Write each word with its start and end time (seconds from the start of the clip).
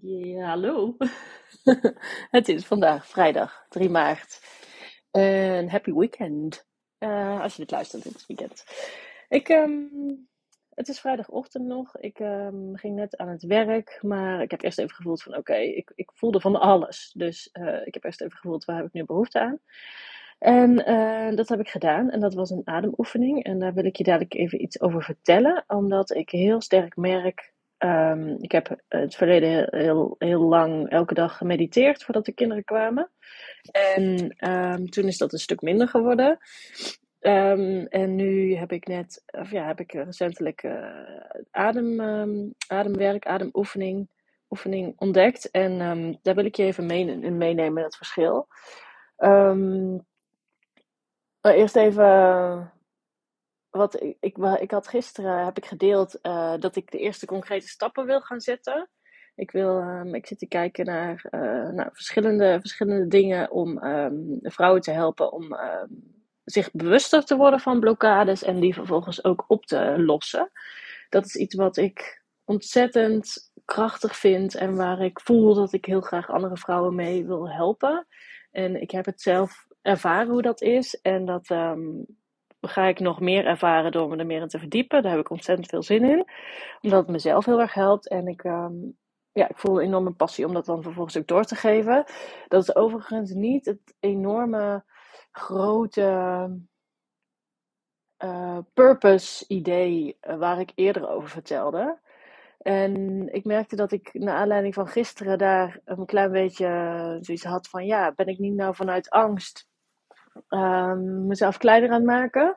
Ja, 0.00 0.46
hallo. 0.46 0.96
Het 2.30 2.48
is 2.48 2.66
vandaag 2.66 3.06
vrijdag 3.06 3.66
3 3.68 3.88
maart. 3.88 4.40
En 5.10 5.68
happy 5.70 5.92
weekend. 5.92 6.66
Eh, 6.98 7.40
als 7.40 7.52
je 7.52 7.60
dit 7.60 7.70
luistert, 7.70 8.04
het 8.04 8.14
is 8.14 8.26
weekend. 8.26 8.64
Ik, 9.28 9.48
ehm, 9.48 9.84
het 10.74 10.88
is 10.88 11.00
vrijdagochtend 11.00 11.66
nog. 11.66 11.96
Ik 11.96 12.18
ehm, 12.18 12.74
ging 12.74 12.94
net 12.94 13.16
aan 13.16 13.28
het 13.28 13.42
werk, 13.42 13.98
maar 14.02 14.42
ik 14.42 14.50
heb 14.50 14.62
eerst 14.62 14.78
even 14.78 14.94
gevoeld 14.94 15.22
van 15.22 15.36
oké, 15.36 15.56
ik, 15.56 15.92
ik 15.94 16.10
voelde 16.14 16.40
van 16.40 16.56
alles. 16.56 17.12
Dus 17.14 17.48
eh, 17.52 17.86
ik 17.86 17.94
heb 17.94 18.04
eerst 18.04 18.20
even 18.20 18.36
gevoeld 18.36 18.64
waar 18.64 18.76
heb 18.76 18.86
ik 18.86 18.92
nu 18.92 19.04
behoefte 19.04 19.40
aan. 19.40 19.58
En 20.38 20.84
eh, 20.84 21.36
dat 21.36 21.48
heb 21.48 21.60
ik 21.60 21.68
gedaan 21.68 22.10
en 22.10 22.20
dat 22.20 22.34
was 22.34 22.50
een 22.50 22.66
ademoefening. 22.66 23.44
En 23.44 23.58
daar 23.58 23.74
wil 23.74 23.84
ik 23.84 23.96
je 23.96 24.04
dadelijk 24.04 24.34
even 24.34 24.62
iets 24.62 24.80
over 24.80 25.02
vertellen, 25.02 25.64
omdat 25.66 26.14
ik 26.14 26.30
heel 26.30 26.60
sterk 26.60 26.96
merk 26.96 27.54
Um, 27.78 28.36
ik 28.40 28.52
heb 28.52 28.80
het 28.88 29.14
verleden 29.14 29.68
heel, 29.70 30.14
heel, 30.18 30.40
lang 30.40 30.90
elke 30.90 31.14
dag 31.14 31.36
gemediteerd 31.36 32.04
voordat 32.04 32.24
de 32.24 32.32
kinderen 32.32 32.64
kwamen. 32.64 33.10
En 33.70 34.34
um, 34.50 34.90
toen 34.90 35.04
is 35.04 35.18
dat 35.18 35.32
een 35.32 35.38
stuk 35.38 35.60
minder 35.60 35.88
geworden. 35.88 36.38
Um, 37.20 37.86
en 37.86 38.14
nu 38.14 38.54
heb 38.54 38.72
ik 38.72 38.86
net, 38.86 39.22
of 39.26 39.50
ja, 39.50 39.66
heb 39.66 39.80
ik 39.80 39.92
recentelijk 39.92 40.62
uh, 40.62 41.20
adem, 41.50 42.00
ademwerk, 42.66 43.26
ademoefening 43.26 44.08
oefening 44.48 44.92
ontdekt. 44.96 45.50
En 45.50 45.78
daar 46.22 46.34
wil 46.34 46.44
ik 46.44 46.54
je 46.56 46.62
even 46.62 46.86
mee, 46.86 47.20
in 47.20 47.36
meenemen, 47.36 47.82
het 47.82 47.96
verschil. 47.96 48.48
eerst 51.40 51.76
even 51.76 52.72
wat 53.76 54.02
ik, 54.02 54.16
ik, 54.20 54.36
ik 54.36 54.70
had 54.70 54.88
gisteren 54.88 55.44
heb 55.44 55.56
ik 55.56 55.66
gedeeld 55.66 56.18
uh, 56.22 56.54
dat 56.58 56.76
ik 56.76 56.90
de 56.90 56.98
eerste 56.98 57.26
concrete 57.26 57.68
stappen 57.68 58.06
wil 58.06 58.20
gaan 58.20 58.40
zetten. 58.40 58.88
Ik, 59.34 59.50
wil, 59.50 59.78
um, 59.78 60.14
ik 60.14 60.26
zit 60.26 60.38
te 60.38 60.46
kijken 60.46 60.84
naar, 60.84 61.26
naar 61.74 61.90
verschillende, 61.92 62.56
verschillende 62.60 63.06
dingen 63.06 63.50
om 63.50 63.84
um, 63.84 64.38
vrouwen 64.42 64.80
te 64.80 64.90
helpen 64.90 65.32
om 65.32 65.52
um, 65.52 66.24
zich 66.44 66.70
bewuster 66.72 67.24
te 67.24 67.36
worden 67.36 67.60
van 67.60 67.80
blokkades 67.80 68.42
en 68.42 68.60
die 68.60 68.74
vervolgens 68.74 69.24
ook 69.24 69.44
op 69.48 69.66
te 69.66 69.94
lossen. 69.98 70.50
Dat 71.08 71.24
is 71.24 71.36
iets 71.36 71.54
wat 71.54 71.76
ik 71.76 72.22
ontzettend 72.44 73.52
krachtig 73.64 74.16
vind 74.16 74.54
en 74.54 74.76
waar 74.76 75.00
ik 75.00 75.20
voel 75.20 75.54
dat 75.54 75.72
ik 75.72 75.84
heel 75.84 76.00
graag 76.00 76.30
andere 76.30 76.56
vrouwen 76.56 76.94
mee 76.94 77.26
wil 77.26 77.50
helpen. 77.50 78.06
En 78.50 78.80
ik 78.80 78.90
heb 78.90 79.04
het 79.04 79.20
zelf 79.20 79.66
ervaren 79.82 80.30
hoe 80.30 80.42
dat 80.42 80.60
is 80.60 81.00
en 81.00 81.24
dat 81.24 81.46
ga 82.68 82.86
ik 82.86 83.00
nog 83.00 83.20
meer 83.20 83.46
ervaren 83.46 83.92
door 83.92 84.08
me 84.08 84.16
er 84.16 84.26
meer 84.26 84.40
in 84.40 84.48
te 84.48 84.58
verdiepen. 84.58 85.02
Daar 85.02 85.10
heb 85.10 85.20
ik 85.20 85.30
ontzettend 85.30 85.68
veel 85.68 85.82
zin 85.82 86.04
in. 86.04 86.24
Omdat 86.80 87.00
het 87.00 87.10
mezelf 87.10 87.44
heel 87.44 87.60
erg 87.60 87.74
helpt. 87.74 88.08
En 88.08 88.26
ik, 88.26 88.44
um, 88.44 88.96
ja, 89.32 89.48
ik 89.48 89.58
voel 89.58 89.80
een 89.80 89.86
enorme 89.86 90.12
passie 90.12 90.46
om 90.46 90.52
dat 90.52 90.64
dan 90.66 90.82
vervolgens 90.82 91.16
ook 91.16 91.26
door 91.26 91.44
te 91.44 91.54
geven. 91.54 92.04
Dat 92.48 92.62
is 92.62 92.74
overigens 92.74 93.30
niet 93.30 93.66
het 93.66 93.94
enorme 94.00 94.84
grote 95.30 96.50
uh, 98.24 98.58
purpose-idee 98.74 100.16
eh, 100.20 100.36
waar 100.38 100.60
ik 100.60 100.72
eerder 100.74 101.08
over 101.08 101.28
vertelde. 101.28 101.98
En 102.58 103.28
ik 103.32 103.44
merkte 103.44 103.76
dat 103.76 103.92
ik 103.92 104.10
naar 104.12 104.36
aanleiding 104.36 104.74
van 104.74 104.88
gisteren 104.88 105.38
daar 105.38 105.80
een 105.84 106.06
klein 106.06 106.32
beetje 106.32 106.68
zoiets 107.20 107.44
had 107.44 107.68
van: 107.68 107.86
ja, 107.86 108.12
ben 108.12 108.26
ik 108.26 108.38
niet 108.38 108.54
nou 108.54 108.74
vanuit 108.74 109.10
angst 109.10 109.68
um, 110.48 111.26
mezelf 111.26 111.56
kleiner 111.56 111.90
aan 111.90 112.04
maken. 112.04 112.56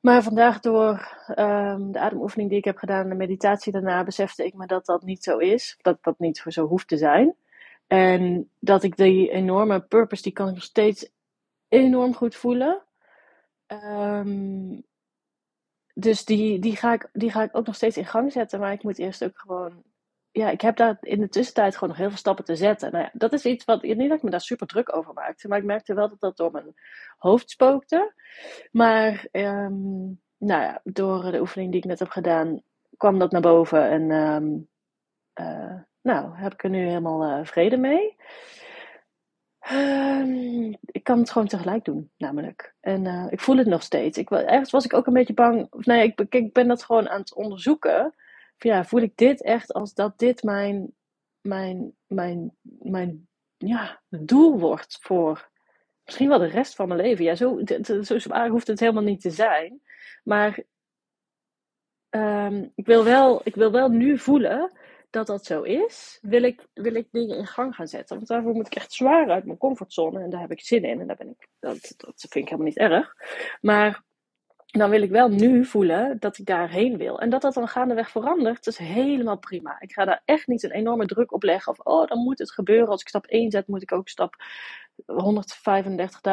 Maar 0.00 0.22
vandaag 0.22 0.60
door 0.60 0.90
um, 1.36 1.92
de 1.92 1.98
ademoefening 1.98 2.48
die 2.48 2.58
ik 2.58 2.64
heb 2.64 2.76
gedaan 2.76 3.02
en 3.02 3.08
de 3.08 3.14
meditatie 3.14 3.72
daarna 3.72 4.04
besefte 4.04 4.44
ik 4.44 4.54
me 4.54 4.66
dat 4.66 4.86
dat 4.86 5.02
niet 5.02 5.24
zo 5.24 5.38
is. 5.38 5.78
Dat 5.82 5.98
dat 6.00 6.18
niet 6.18 6.44
zo 6.48 6.66
hoeft 6.66 6.88
te 6.88 6.96
zijn. 6.96 7.34
En 7.86 8.50
dat 8.58 8.82
ik 8.82 8.96
die 8.96 9.30
enorme 9.30 9.80
purpose, 9.80 10.22
die 10.22 10.32
kan 10.32 10.48
ik 10.48 10.54
nog 10.54 10.62
steeds 10.62 11.10
enorm 11.68 12.14
goed 12.14 12.34
voelen. 12.34 12.82
Um, 13.66 14.82
dus 15.94 16.24
die, 16.24 16.58
die, 16.58 16.76
ga 16.76 16.92
ik, 16.92 17.08
die 17.12 17.30
ga 17.30 17.42
ik 17.42 17.56
ook 17.56 17.66
nog 17.66 17.74
steeds 17.74 17.96
in 17.96 18.06
gang 18.06 18.32
zetten. 18.32 18.60
Maar 18.60 18.72
ik 18.72 18.82
moet 18.82 18.98
eerst 18.98 19.24
ook 19.24 19.38
gewoon 19.38 19.82
ja, 20.32 20.50
ik 20.50 20.60
heb 20.60 20.76
daar 20.76 20.96
in 21.00 21.20
de 21.20 21.28
tussentijd 21.28 21.74
gewoon 21.74 21.88
nog 21.88 21.98
heel 21.98 22.08
veel 22.08 22.18
stappen 22.18 22.44
te 22.44 22.56
zetten. 22.56 22.92
Nou 22.92 23.04
ja, 23.04 23.10
dat 23.12 23.32
is 23.32 23.44
iets 23.44 23.64
wat, 23.64 23.82
niet 23.82 24.08
dat 24.08 24.16
ik 24.16 24.22
me 24.22 24.30
daar 24.30 24.40
super 24.40 24.66
druk 24.66 24.96
over 24.96 25.12
maakte, 25.12 25.48
maar 25.48 25.58
ik 25.58 25.64
merkte 25.64 25.94
wel 25.94 26.08
dat 26.08 26.20
dat 26.20 26.36
door 26.36 26.50
mijn 26.50 26.74
hoofd 27.18 27.50
spookte. 27.50 28.12
Maar, 28.70 29.26
um, 29.32 30.20
nou 30.38 30.62
ja, 30.62 30.80
door 30.84 31.30
de 31.30 31.40
oefening 31.40 31.70
die 31.70 31.80
ik 31.80 31.86
net 31.86 31.98
heb 31.98 32.08
gedaan, 32.08 32.62
kwam 32.96 33.18
dat 33.18 33.30
naar 33.30 33.40
boven 33.40 33.90
en, 33.90 34.10
um, 34.10 34.68
uh, 35.40 35.80
nou, 36.02 36.36
heb 36.36 36.52
ik 36.52 36.64
er 36.64 36.70
nu 36.70 36.86
helemaal 36.86 37.38
uh, 37.38 37.44
vrede 37.44 37.76
mee. 37.76 38.16
Um, 39.72 40.76
ik 40.80 41.04
kan 41.04 41.18
het 41.18 41.30
gewoon 41.30 41.48
tegelijk 41.48 41.84
doen, 41.84 42.10
namelijk. 42.16 42.74
En 42.80 43.04
uh, 43.04 43.26
ik 43.30 43.40
voel 43.40 43.56
het 43.56 43.66
nog 43.66 43.82
steeds. 43.82 44.18
Ik, 44.18 44.30
ergens 44.30 44.70
was 44.70 44.84
ik 44.84 44.94
ook 44.94 45.06
een 45.06 45.12
beetje 45.12 45.34
bang. 45.34 45.66
Of 45.70 45.84
nee, 45.84 46.02
ik, 46.02 46.34
ik 46.34 46.52
ben 46.52 46.68
dat 46.68 46.84
gewoon 46.84 47.08
aan 47.08 47.20
het 47.20 47.34
onderzoeken 47.34 48.14
ja, 48.62 48.84
voel 48.84 49.00
ik 49.00 49.16
dit 49.16 49.42
echt 49.42 49.72
als 49.72 49.94
dat 49.94 50.18
dit 50.18 50.42
mijn, 50.42 50.92
mijn, 51.40 51.96
mijn, 52.06 52.56
mijn 52.62 53.28
ja, 53.56 54.02
doel 54.08 54.58
wordt 54.58 54.98
voor 55.00 55.50
misschien 56.04 56.28
wel 56.28 56.38
de 56.38 56.46
rest 56.46 56.74
van 56.74 56.88
mijn 56.88 57.00
leven. 57.00 57.24
Ja, 57.24 57.34
zo, 57.34 57.60
zo 58.02 58.18
zwaar 58.18 58.48
hoeft 58.48 58.66
het 58.66 58.80
helemaal 58.80 59.02
niet 59.02 59.20
te 59.20 59.30
zijn. 59.30 59.82
Maar 60.24 60.62
um, 62.10 62.72
ik, 62.74 62.86
wil 62.86 63.04
wel, 63.04 63.40
ik 63.44 63.54
wil 63.54 63.72
wel 63.72 63.88
nu 63.88 64.18
voelen 64.18 64.72
dat 65.10 65.26
dat 65.26 65.44
zo 65.44 65.62
is. 65.62 66.18
Wil 66.22 66.42
ik, 66.42 66.66
wil 66.72 66.94
ik 66.94 67.08
dingen 67.10 67.36
in 67.36 67.46
gang 67.46 67.74
gaan 67.74 67.88
zetten. 67.88 68.16
Want 68.16 68.28
daarvoor 68.28 68.54
moet 68.54 68.66
ik 68.66 68.74
echt 68.74 68.92
zwaar 68.92 69.30
uit 69.30 69.44
mijn 69.44 69.58
comfortzone. 69.58 70.22
En 70.22 70.30
daar 70.30 70.40
heb 70.40 70.50
ik 70.50 70.60
zin 70.60 70.84
in. 70.84 71.00
En 71.00 71.06
daar 71.06 71.16
ben 71.16 71.30
ik, 71.30 71.48
dat, 71.58 71.94
dat 71.96 72.14
vind 72.16 72.34
ik 72.34 72.48
helemaal 72.48 72.66
niet 72.66 72.78
erg. 72.78 73.14
Maar 73.60 74.04
dan 74.72 74.90
wil 74.90 75.02
ik 75.02 75.10
wel 75.10 75.28
nu 75.28 75.64
voelen 75.64 76.16
dat 76.18 76.38
ik 76.38 76.46
daarheen 76.46 76.96
wil. 76.96 77.20
En 77.20 77.30
dat 77.30 77.42
dat 77.42 77.54
dan 77.54 77.68
gaandeweg 77.68 78.10
verandert, 78.10 78.66
is 78.66 78.78
helemaal 78.78 79.38
prima. 79.38 79.80
Ik 79.80 79.92
ga 79.92 80.04
daar 80.04 80.22
echt 80.24 80.46
niet 80.46 80.62
een 80.62 80.70
enorme 80.70 81.06
druk 81.06 81.32
op 81.32 81.42
leggen. 81.42 81.72
Of, 81.72 81.78
oh, 81.78 82.06
dan 82.06 82.18
moet 82.18 82.38
het 82.38 82.52
gebeuren. 82.52 82.88
Als 82.88 83.00
ik 83.00 83.08
stap 83.08 83.26
1 83.26 83.50
zet, 83.50 83.66
moet 83.66 83.82
ik 83.82 83.92
ook 83.92 84.08
stap 84.08 84.36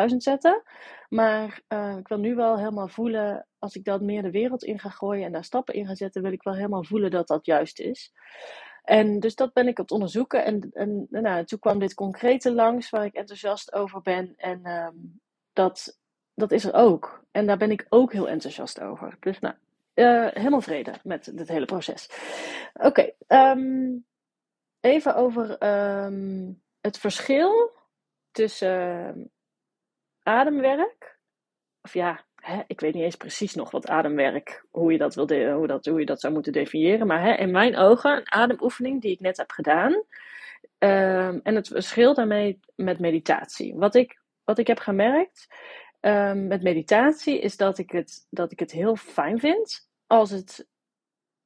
135.000 0.10 0.16
zetten. 0.18 0.64
Maar 1.10 1.62
uh, 1.68 1.98
ik 1.98 2.08
wil 2.08 2.18
nu 2.18 2.36
wel 2.36 2.58
helemaal 2.58 2.88
voelen, 2.88 3.48
als 3.58 3.76
ik 3.76 3.84
dat 3.84 4.02
meer 4.02 4.22
de 4.22 4.32
wereld 4.32 4.64
in 4.64 4.80
ga 4.80 4.90
gooien 4.90 5.26
en 5.26 5.32
daar 5.32 5.44
stappen 5.44 5.74
in 5.74 5.86
ga 5.86 5.96
zetten, 5.96 6.22
wil 6.22 6.32
ik 6.32 6.44
wel 6.44 6.56
helemaal 6.56 6.84
voelen 6.84 7.12
dat 7.12 7.28
dat 7.28 7.46
juist 7.46 7.80
is. 7.80 8.14
En 8.84 9.20
dus 9.20 9.36
dat 9.36 9.54
ben 9.54 9.68
ik 9.68 9.80
op 9.80 9.84
het 9.84 9.92
onderzoeken. 9.92 10.46
En, 10.46 10.70
en 10.74 11.08
nou, 11.10 11.46
toen 11.46 11.60
kwam 11.60 11.80
dit 11.80 11.94
concrete 11.94 12.54
langs, 12.54 12.90
waar 12.90 13.06
ik 13.06 13.14
enthousiast 13.14 13.74
over 13.74 14.02
ben. 14.02 14.34
En 14.38 14.70
um, 14.70 15.22
dat 15.54 15.99
dat 16.40 16.52
is 16.52 16.66
er 16.66 16.74
ook. 16.74 17.24
En 17.32 17.46
daar 17.46 17.58
ben 17.58 17.72
ik 17.72 17.86
ook 17.90 18.14
heel 18.14 18.30
enthousiast 18.30 18.82
over. 18.82 19.18
Dus 19.20 19.40
nou, 19.40 19.56
uh, 19.96 20.28
helemaal 20.34 20.62
vrede 20.62 20.94
met 21.04 21.32
dit 21.34 21.48
hele 21.48 21.66
proces. 21.66 22.10
Oké, 22.74 23.12
ehm, 23.28 23.98
even 24.80 25.16
over 25.16 25.64
um, 26.06 26.62
het 26.82 26.98
verschil 26.98 27.72
tussen 28.32 29.18
uh, 29.18 29.26
ademwerk. 30.24 31.18
Of 31.82 31.94
ja, 31.94 32.26
hè, 32.36 32.62
ik 32.68 32.80
weet 32.80 32.94
niet 32.94 33.04
eens 33.04 33.16
precies 33.16 33.56
nog 33.56 33.72
wat 33.72 33.88
ademwerk, 33.88 34.66
hoe 34.72 34.92
je 34.92 34.98
dat, 34.98 35.16
wil 35.16 35.54
hoe 35.54 35.68
dat, 35.68 35.86
hoe 35.86 36.00
je 36.00 36.06
dat 36.06 36.20
zou 36.20 36.34
moeten 36.34 36.52
definiëren. 36.52 37.08
Maar 37.08 37.22
hè, 37.22 37.34
in 37.34 37.52
mijn 37.52 37.78
ogen, 37.78 38.18
een 38.18 38.32
ademoefening 38.32 39.02
die 39.02 39.12
ik 39.12 39.20
net 39.20 39.38
heb 39.38 39.52
gedaan. 39.52 40.04
En 40.78 41.56
het 41.56 41.68
verschil 41.68 42.14
daarmee 42.14 42.60
met 42.76 43.00
meditatie. 43.00 43.76
Wat 43.76 43.96
ik, 43.96 44.20
wat 44.44 44.58
ik 44.58 44.68
heb 44.68 44.80
gemerkt, 44.80 45.48
um, 46.02 46.48
met 46.48 46.64
meditatie 46.64 47.40
is 47.40 47.58
dat 47.58 47.78
ik, 47.78 47.92
het, 47.92 48.28
dat 48.30 48.52
ik 48.52 48.60
het 48.60 48.72
heel 48.72 48.96
fijn 48.96 49.40
vind 49.40 49.90
als, 50.08 50.30
het, 50.30 50.68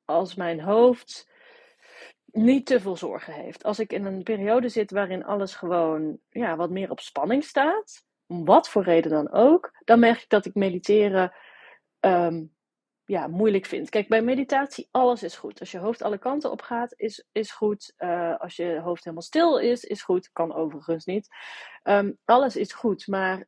als 0.06 0.36
mijn 0.36 0.62
hoofd 0.62 1.31
niet 2.25 2.66
te 2.66 2.80
veel 2.80 2.97
zorgen 2.97 3.34
heeft. 3.34 3.64
Als 3.64 3.80
ik 3.80 3.94
in 3.94 4.05
een 4.05 4.23
periode 4.23 4.70
zit 4.70 4.91
waarin 4.91 5.26
alles 5.26 5.55
gewoon 5.55 6.20
ja, 6.29 6.55
wat 6.55 6.70
meer 6.70 6.91
op 6.91 7.00
spanning 7.00 7.44
staat, 7.44 8.05
om 8.28 8.46
wat 8.46 8.70
voor 8.70 8.84
reden 8.84 9.11
dan 9.11 9.32
ook, 9.32 9.72
dan 9.85 10.00
merk 10.00 10.22
ik 10.22 10.29
dat 10.29 10.46
ik 10.46 10.55
mediteren 10.55 11.34
um, 12.00 12.53
ja, 13.05 13.28
moeilijk 13.28 13.66
vind. 13.66 13.90
Kijk, 13.90 14.08
bij 14.08 14.22
meditatie, 14.22 14.88
alles 14.91 15.23
is 15.23 15.35
goed. 15.35 15.59
Als 15.59 15.72
je 15.72 15.78
hoofd 15.78 16.02
alle 16.02 16.17
kanten 16.17 16.52
op 16.52 16.61
gaat, 16.61 16.94
is, 16.96 17.28
is 17.32 17.52
goed. 17.52 17.94
Uh, 17.97 18.40
als 18.40 18.55
je 18.55 18.79
hoofd 18.79 19.03
helemaal 19.03 19.23
stil 19.23 19.58
is, 19.58 19.84
is 19.84 20.02
goed. 20.02 20.32
Kan 20.32 20.53
overigens 20.53 21.05
niet. 21.05 21.28
Um, 21.84 22.17
alles 22.26 22.55
is 22.55 22.73
goed. 22.73 23.08
Maar 23.08 23.47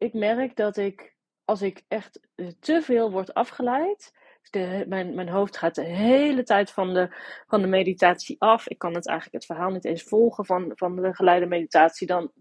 ik 0.00 0.14
merk 0.14 0.56
dat 0.56 0.76
ik, 0.76 1.14
als 1.44 1.62
ik 1.62 1.84
echt 1.88 2.20
te 2.60 2.82
veel 2.82 3.10
word 3.10 3.34
afgeleid, 3.34 4.12
de, 4.50 4.84
mijn, 4.88 5.14
mijn 5.14 5.28
hoofd 5.28 5.56
gaat 5.56 5.74
de 5.74 5.84
hele 5.84 6.42
tijd 6.42 6.70
van 6.70 6.94
de, 6.94 7.08
van 7.46 7.60
de 7.60 7.66
meditatie 7.66 8.40
af. 8.40 8.68
Ik 8.68 8.78
kan 8.78 8.94
het 8.94 9.08
eigenlijk 9.08 9.36
het 9.36 9.52
verhaal 9.52 9.70
niet 9.70 9.84
eens 9.84 10.02
volgen 10.02 10.46
van, 10.46 10.72
van 10.74 10.96
de 10.96 11.14
geleide 11.14 11.46
meditatie. 11.46 12.06
Dan, 12.06 12.32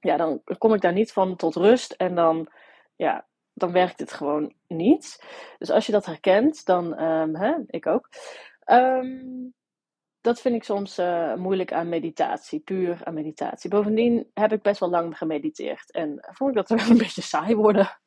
ja, 0.00 0.16
dan 0.16 0.42
kom 0.58 0.74
ik 0.74 0.80
daar 0.80 0.92
niet 0.92 1.12
van 1.12 1.36
tot 1.36 1.54
rust 1.54 1.92
en 1.92 2.14
dan, 2.14 2.48
ja, 2.96 3.26
dan 3.52 3.72
werkt 3.72 4.00
het 4.00 4.12
gewoon 4.12 4.54
niet. 4.66 5.24
Dus 5.58 5.70
als 5.70 5.86
je 5.86 5.92
dat 5.92 6.06
herkent, 6.06 6.64
dan, 6.64 7.02
um, 7.02 7.36
hè, 7.36 7.54
ik 7.66 7.86
ook. 7.86 8.08
Um, 8.66 9.54
dat 10.26 10.40
vind 10.40 10.54
ik 10.54 10.64
soms 10.64 10.98
uh, 10.98 11.34
moeilijk 11.34 11.72
aan 11.72 11.88
meditatie, 11.88 12.60
puur 12.60 13.00
aan 13.04 13.14
meditatie. 13.14 13.70
Bovendien 13.70 14.30
heb 14.34 14.52
ik 14.52 14.62
best 14.62 14.80
wel 14.80 14.88
lang 14.88 15.18
gemediteerd 15.18 15.92
en 15.92 16.26
vond 16.32 16.50
ik 16.50 16.56
dat 16.56 16.68
wel 16.80 16.90
een 16.90 16.98
beetje 16.98 17.22
saai 17.22 17.54
worden. 17.54 17.98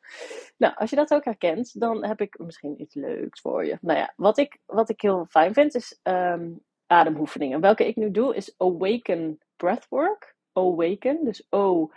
Nou, 0.58 0.76
als 0.76 0.90
je 0.90 0.96
dat 0.96 1.14
ook 1.14 1.26
herkent, 1.26 1.80
dan 1.80 2.06
heb 2.06 2.22
ik 2.22 2.40
misschien 2.40 2.82
iets 2.82 2.96
leuks 2.96 3.42
voor 3.42 3.66
je. 3.66 3.78
Nou 3.82 4.00
ja, 4.00 4.14
wat 4.16 4.38
ik, 4.38 4.60
wat 4.66 4.90
ik 4.90 5.02
heel 5.02 5.26
fijn 5.30 5.54
vind 5.54 5.76
is 5.76 6.00
um, 6.04 6.64
ademoefeningen. 6.88 7.62
Welke 7.62 7.88
ik 7.88 7.96
nu 7.96 8.12
doe 8.12 8.36
is 8.36 8.54
Awaken 8.58 9.40
Breathwork. 9.56 10.36
Awaken, 10.54 11.24
dus 11.24 11.48
O. 11.50 11.92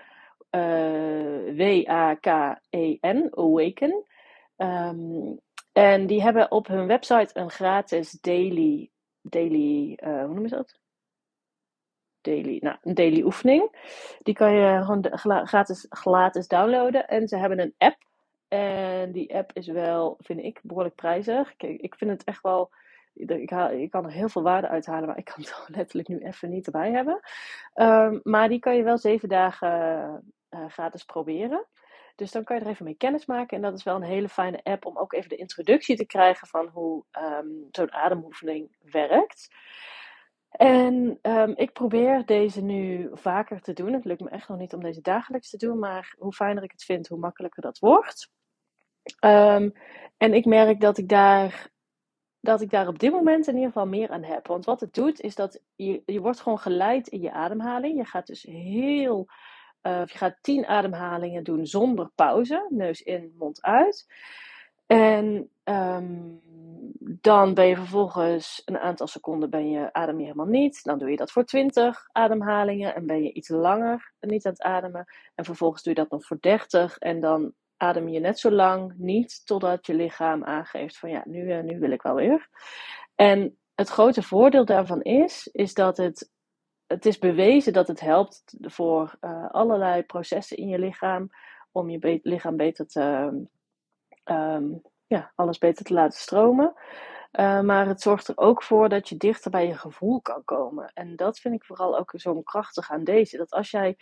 Uh, 0.51 1.55
W-A-K-E-N, 1.57 3.31
Awaken. 3.31 4.05
Um, 4.57 5.41
en 5.73 6.07
die 6.07 6.23
hebben 6.23 6.51
op 6.51 6.67
hun 6.67 6.87
website 6.87 7.31
een 7.33 7.51
gratis 7.51 8.11
daily, 8.11 8.91
daily 9.23 9.99
uh, 10.05 10.19
hoe 10.19 10.33
noemen 10.33 10.49
ze 10.49 10.57
dat? 10.57 10.81
Daily, 12.21 12.59
nou, 12.61 12.77
een 12.83 12.95
daily 12.95 13.23
oefening. 13.23 13.77
Die 14.23 14.35
kan 14.35 14.53
je 14.53 14.83
gewoon 14.85 15.09
gratis, 15.47 15.87
gratis 15.89 16.49
downloaden. 16.49 17.09
En 17.09 17.29
ze 17.29 17.37
hebben 17.37 17.59
een 17.59 17.75
app. 17.79 17.97
En 18.49 19.13
die 19.13 19.35
app 19.35 19.51
is 19.53 19.67
wel, 19.67 20.17
vind 20.21 20.43
ik, 20.43 20.61
behoorlijk 20.63 20.95
prijzig. 20.95 21.57
Kijk, 21.57 21.81
ik 21.81 21.95
vind 21.95 22.11
het 22.11 22.25
echt 22.25 22.43
wel. 22.43 22.71
Ik, 23.15 23.51
haal, 23.51 23.71
ik 23.71 23.91
kan 23.91 24.05
er 24.05 24.11
heel 24.11 24.29
veel 24.29 24.43
waarde 24.43 24.69
uithalen, 24.69 25.07
maar 25.07 25.19
ik 25.19 25.25
kan 25.25 25.45
het 25.45 25.65
letterlijk 25.67 26.09
nu 26.09 26.19
even 26.19 26.51
niet 26.51 26.67
erbij 26.67 26.91
hebben. 26.91 27.21
Um, 27.75 28.21
maar 28.23 28.49
die 28.49 28.59
kan 28.59 28.77
je 28.77 28.83
wel 28.83 28.99
zeven 28.99 29.29
dagen 29.29 29.69
uh, 30.51 30.65
gratis 30.69 31.05
proberen. 31.05 31.67
Dus 32.17 32.31
dan 32.31 32.45
kan 32.45 32.57
je 32.57 32.63
er 32.63 32.71
even 32.71 32.85
mee 32.85 32.97
kennis 32.97 33.27
maken. 33.27 33.57
En 33.57 33.63
dat 33.63 33.75
is 33.75 33.83
wel 33.83 33.97
een 33.97 34.03
hele 34.03 34.29
fijne 34.29 34.61
app 34.63 34.87
om 34.87 34.97
ook 34.97 35.13
even 35.13 35.29
de 35.29 35.37
introductie 35.37 35.97
te 35.97 36.07
krijgen 36.07 36.49
van 36.49 36.67
hoe 36.67 37.05
um, 37.13 37.69
zo'n 37.71 37.93
ademoefening 37.93 38.77
werkt. 38.81 39.49
En 40.51 41.19
um, 41.23 41.53
ik 41.57 41.73
probeer 41.73 42.25
deze 42.27 42.63
nu 42.63 43.11
vaker 43.13 43.61
te 43.61 43.73
doen. 43.73 43.93
Het 43.93 44.05
lukt 44.05 44.21
me 44.21 44.31
echt 44.31 44.49
nog 44.49 44.59
niet 44.59 44.73
om 44.73 44.83
deze 44.83 45.01
dagelijks 45.01 45.51
te 45.51 45.57
doen, 45.57 45.79
maar 45.79 46.15
hoe 46.19 46.33
fijner 46.33 46.63
ik 46.63 46.71
het 46.71 46.85
vind, 46.85 47.09
hoe 47.09 47.19
makkelijker 47.19 47.63
dat 47.63 47.79
wordt. 47.79 48.31
Um, 49.25 49.73
en 50.17 50.35
ik 50.35 50.45
merk 50.45 50.81
dat 50.81 50.99
ik 50.99 51.09
daar 51.09 51.71
dat 52.41 52.61
ik 52.61 52.71
daar 52.71 52.89
op 52.89 52.99
dit 52.99 53.13
moment 53.13 53.47
in 53.47 53.55
ieder 53.55 53.69
geval 53.69 53.87
meer 53.87 54.11
aan 54.11 54.23
heb. 54.23 54.47
Want 54.47 54.65
wat 54.65 54.81
het 54.81 54.95
doet, 54.95 55.21
is 55.21 55.35
dat 55.35 55.63
je, 55.75 56.03
je 56.07 56.21
wordt 56.21 56.41
gewoon 56.41 56.59
geleid 56.59 57.09
in 57.09 57.21
je 57.21 57.33
ademhaling. 57.33 57.97
Je 57.97 58.05
gaat 58.05 58.27
dus 58.27 58.43
heel 58.43 59.29
uh, 59.83 60.03
je 60.07 60.19
gaat 60.19 60.39
10 60.41 60.67
ademhalingen 60.67 61.45
doen 61.45 61.67
zonder 61.67 62.11
pauze. 62.15 62.67
Neus 62.69 63.03
in, 63.03 63.35
mond 63.39 63.63
uit. 63.63 64.07
En 64.87 65.51
um, 65.65 66.41
dan 67.03 67.55
ben 67.55 67.67
je 67.67 67.77
vervolgens 67.77 68.63
een 68.65 68.79
aantal 68.79 69.07
seconden 69.07 69.51
ben 69.51 69.71
je, 69.71 69.93
adem 69.93 70.19
je 70.19 70.25
helemaal 70.25 70.47
niet. 70.47 70.85
Dan 70.85 70.99
doe 70.99 71.11
je 71.11 71.17
dat 71.17 71.33
voor 71.33 71.45
20 71.45 72.09
ademhalingen 72.13 72.95
en 72.95 73.07
ben 73.07 73.23
je 73.23 73.33
iets 73.33 73.49
langer 73.49 74.13
niet 74.21 74.47
aan 74.47 74.53
het 74.53 74.63
ademen. 74.63 75.07
En 75.35 75.45
vervolgens 75.45 75.83
doe 75.83 75.95
je 75.95 76.01
dat 76.01 76.11
nog 76.11 76.25
voor 76.25 76.41
30 76.41 76.99
en 76.99 77.21
dan 77.21 77.53
adem 77.77 78.09
je 78.09 78.21
net 78.21 78.39
zo 78.39 78.51
lang 78.51 78.95
niet 78.97 79.47
totdat 79.47 79.87
je 79.87 79.95
lichaam 79.95 80.45
aangeeft 80.45 80.99
van 80.99 81.11
ja, 81.11 81.23
nu, 81.25 81.57
uh, 81.57 81.63
nu 81.63 81.79
wil 81.79 81.91
ik 81.91 82.03
wel 82.03 82.15
weer. 82.15 82.49
En 83.15 83.59
het 83.75 83.89
grote 83.89 84.23
voordeel 84.23 84.65
daarvan 84.65 85.03
is, 85.03 85.49
is 85.53 85.75
dat 85.75 85.97
het 85.97 86.31
het 86.93 87.07
is 87.07 87.19
bewezen 87.19 87.73
dat 87.73 87.89
het 87.89 88.01
helpt 88.01 88.55
voor 88.61 89.15
uh, 89.21 89.51
allerlei 89.51 90.03
processen 90.03 90.57
in 90.57 90.69
je 90.69 90.79
lichaam. 90.79 91.31
Om 91.73 91.91
je 91.91 92.21
lichaam 92.23 92.57
beter 92.57 92.87
te, 92.87 93.03
um, 94.25 94.83
ja, 95.07 95.33
alles 95.35 95.59
beter 95.59 95.85
te 95.85 95.95
laten 95.95 96.19
stromen. 96.19 96.75
Uh, 97.33 97.61
maar 97.61 97.87
het 97.87 98.01
zorgt 98.01 98.29
er 98.29 98.39
ook 98.39 98.63
voor 98.63 98.89
dat 98.89 99.09
je 99.09 99.17
dichter 99.17 99.51
bij 99.51 99.67
je 99.67 99.77
gevoel 99.77 100.21
kan 100.21 100.45
komen. 100.45 100.91
En 100.95 101.17
dat 101.17 101.39
vind 101.39 101.55
ik 101.55 101.65
vooral 101.65 101.99
ook 101.99 102.13
zo 102.17 102.41
krachtig 102.41 102.91
aan 102.91 103.05
deze. 103.05 103.37
Dat 103.37 103.51
als 103.51 103.71
jij, 103.71 103.97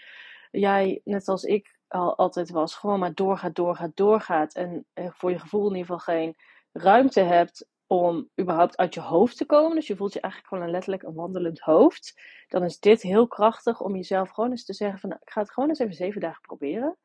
jij 0.50 1.00
net 1.04 1.28
als 1.28 1.42
ik 1.42 1.78
al 1.88 2.16
altijd 2.16 2.50
was, 2.50 2.74
gewoon 2.74 2.98
maar 2.98 3.14
doorgaat, 3.14 3.54
doorgaat, 3.54 3.96
doorgaat. 3.96 4.54
En 4.54 4.86
voor 4.94 5.30
je 5.30 5.38
gevoel 5.38 5.70
in 5.70 5.76
ieder 5.76 5.86
geval 5.86 6.14
geen 6.14 6.36
ruimte 6.72 7.20
hebt 7.20 7.68
om 7.92 8.30
überhaupt 8.40 8.76
uit 8.76 8.94
je 8.94 9.00
hoofd 9.00 9.36
te 9.36 9.46
komen. 9.46 9.74
Dus 9.74 9.86
je 9.86 9.96
voelt 9.96 10.12
je 10.12 10.20
eigenlijk 10.20 10.52
gewoon 10.52 10.68
een 10.68 10.74
letterlijk 10.74 11.02
een 11.02 11.14
wandelend 11.14 11.60
hoofd. 11.60 12.20
Dan 12.48 12.64
is 12.64 12.78
dit 12.78 13.02
heel 13.02 13.26
krachtig 13.26 13.80
om 13.80 13.96
jezelf 13.96 14.30
gewoon 14.30 14.50
eens 14.50 14.64
te 14.64 14.72
zeggen 14.72 14.98
van 14.98 15.08
nou, 15.08 15.20
ik 15.24 15.30
ga 15.30 15.40
het 15.40 15.52
gewoon 15.52 15.68
eens 15.68 15.78
even 15.78 15.94
zeven 15.94 16.20
dagen 16.20 16.40
proberen. 16.40 16.96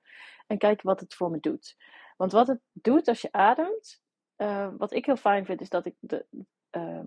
En 0.48 0.58
kijken 0.58 0.88
wat 0.88 1.00
het 1.00 1.14
voor 1.14 1.32
me 1.32 1.40
doet. 1.40 1.76
Want 2.18 2.32
wat 2.32 2.48
het 2.48 2.60
doet 2.72 3.08
als 3.08 3.22
je 3.22 3.32
ademt, 3.32 4.02
uh, 4.38 4.68
wat 4.78 4.94
ik 4.94 5.06
heel 5.06 5.16
fijn 5.16 5.46
vind, 5.46 5.62
is 5.62 5.70
dat 5.70 5.86
ik 5.86 5.96
de. 6.00 6.26
Uh, 6.72 7.00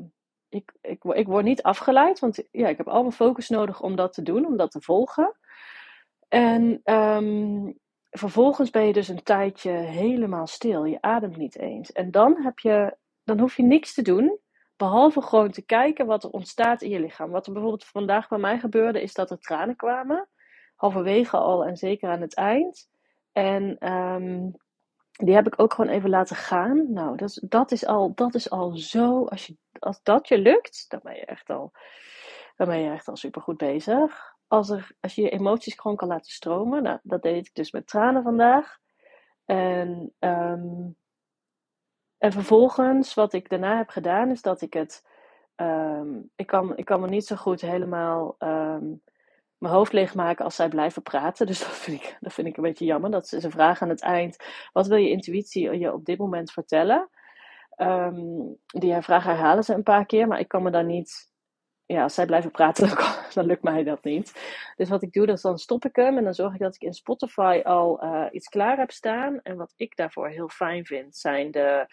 ik, 0.49 0.73
ik, 0.81 1.05
ik 1.05 1.27
word 1.27 1.45
niet 1.45 1.63
afgeleid, 1.63 2.19
want 2.19 2.43
ja, 2.51 2.69
ik 2.69 2.77
heb 2.77 2.89
al 2.89 3.01
mijn 3.01 3.13
focus 3.13 3.49
nodig 3.49 3.81
om 3.81 3.97
dat 3.97 4.13
te 4.13 4.23
doen, 4.23 4.47
om 4.47 4.57
dat 4.57 4.71
te 4.71 4.81
volgen. 4.81 5.37
En 6.29 6.81
um, 6.95 7.79
vervolgens 8.11 8.71
ben 8.71 8.87
je 8.87 8.93
dus 8.93 9.09
een 9.09 9.23
tijdje 9.23 9.71
helemaal 9.71 10.47
stil. 10.47 10.85
Je 10.85 11.01
ademt 11.01 11.37
niet 11.37 11.59
eens. 11.59 11.93
En 11.93 12.11
dan 12.11 12.43
heb 12.43 12.59
je 12.59 12.97
dan 13.29 13.41
hoef 13.41 13.57
je 13.57 13.63
niks 13.63 13.95
te 13.95 14.03
doen. 14.03 14.39
Behalve 14.77 15.23
gewoon 15.23 15.51
te 15.51 15.63
kijken 15.63 16.07
wat 16.07 16.25
er 16.25 16.31
ontstaat 16.31 16.83
in 16.83 16.91
je 16.91 17.01
lichaam. 17.01 17.31
Wat 17.31 17.47
er 17.47 17.53
bijvoorbeeld 17.53 17.85
vandaag 17.85 18.29
bij 18.29 18.39
mij 18.39 18.59
gebeurde, 18.59 19.03
is 19.03 19.15
dat 19.15 19.31
er 19.31 19.39
tranen 19.39 19.77
kwamen. 19.77 20.29
Halverwege 20.75 21.37
al 21.37 21.65
en 21.65 21.77
zeker 21.77 22.11
aan 22.11 22.21
het 22.21 22.35
eind. 22.35 22.89
En 23.33 23.93
um, 23.93 24.55
die 25.13 25.35
heb 25.35 25.47
ik 25.47 25.61
ook 25.61 25.75
gewoon 25.75 25.91
even 25.91 26.11
laten 26.11 26.37
gaan. 26.37 26.93
Nou, 26.93 27.17
dat 27.17 27.29
is, 27.29 27.45
dat 27.49 27.73
is, 27.73 27.87
al, 27.87 28.15
dat 28.15 28.35
is 28.35 28.51
al 28.51 28.77
zo. 28.77 29.25
Als, 29.25 29.47
je, 29.47 29.57
als 29.79 30.03
dat 30.03 30.29
je 30.29 30.39
lukt, 30.39 30.85
dan 30.89 31.01
ben 31.03 31.15
je 31.15 31.25
echt 31.25 31.51
al, 31.51 31.73
dan 32.57 32.69
ben 32.69 32.81
je 32.81 32.91
echt 32.91 33.09
al 33.09 33.17
super 33.17 33.43
goed 33.43 33.57
bezig. 33.57 34.37
Als, 34.47 34.71
er, 34.71 34.91
als 35.01 35.15
je 35.15 35.23
je 35.23 35.31
emoties 35.31 35.75
gewoon 35.75 35.97
kan 35.97 36.09
laten 36.09 36.31
stromen. 36.31 36.83
Nou, 36.83 36.99
dat 37.03 37.23
deed 37.23 37.47
ik 37.47 37.55
dus 37.55 37.71
met 37.71 37.87
tranen 37.87 38.23
vandaag. 38.23 38.79
En 39.45 40.13
um, 40.19 40.97
en 42.19 42.33
vervolgens, 42.33 43.15
wat 43.15 43.33
ik 43.33 43.49
daarna 43.49 43.77
heb 43.77 43.89
gedaan, 43.89 44.31
is 44.31 44.43
dat 44.43 44.61
ik 44.61 44.73
het. 44.73 45.05
Um, 45.57 46.31
ik, 46.37 46.47
kan, 46.47 46.77
ik 46.77 46.85
kan 46.85 47.01
me 47.01 47.09
niet 47.09 47.27
zo 47.27 47.37
goed 47.37 47.61
helemaal 47.61 48.37
um, 48.39 49.03
mijn 49.59 49.75
hoofd 49.75 49.93
leegmaken 49.93 50.45
als 50.45 50.57
zij 50.57 50.69
blijven 50.69 51.03
praten. 51.03 51.47
Dus 51.47 51.59
dat 51.59 51.69
vind, 51.69 52.03
ik, 52.03 52.17
dat 52.21 52.33
vind 52.33 52.47
ik 52.47 52.57
een 52.57 52.63
beetje 52.63 52.85
jammer. 52.85 53.11
Dat 53.11 53.33
is 53.33 53.45
een 53.45 53.51
vraag 53.51 53.83
aan 53.83 53.89
het 53.89 54.01
eind. 54.01 54.37
Wat 54.73 54.87
wil 54.87 54.97
je 54.97 55.11
intuïtie 55.11 55.79
je 55.79 55.93
op 55.93 56.05
dit 56.05 56.19
moment 56.19 56.53
vertellen? 56.53 57.09
Um, 57.77 58.57
die 58.67 59.03
vraag 59.03 59.25
herhalen 59.25 59.65
ze 59.65 59.75
een 59.75 59.83
paar 59.83 60.07
keer, 60.07 60.29
maar 60.29 60.41
ik 60.41 60.49
kan 60.49 60.63
me 60.63 60.71
daar 60.71 60.85
niet 60.85 61.33
ja, 61.89 62.03
als 62.03 62.15
zij 62.15 62.27
blijven 62.27 62.51
praten, 62.51 62.89
dan, 63.35 63.47
lukt 63.47 63.63
mij 63.63 63.85
dat 63.85 64.05
niet. 64.05 64.33
Dus 64.77 64.89
wat 64.89 65.03
ik 65.03 65.13
doe, 65.13 65.27
is 65.27 65.41
dan 65.41 65.59
stop 65.59 65.85
ik 65.85 65.97
hem 65.97 66.17
en 66.17 66.25
dan 66.25 66.35
zorg 66.35 66.55
ik 66.55 66.61
dat 66.61 66.75
ik 66.75 66.83
in 66.83 66.93
Spotify 66.93 67.61
al 67.65 68.05
uh, 68.05 68.27
iets 68.31 68.49
klaar 68.49 68.77
heb 68.79 68.91
staan. 68.91 69.41
En 69.43 69.57
wat 69.57 69.73
ik 69.77 69.97
daarvoor 69.97 70.29
heel 70.29 70.49
fijn 70.49 70.85
vind, 70.85 71.17
zijn 71.17 71.51
de. 71.51 71.87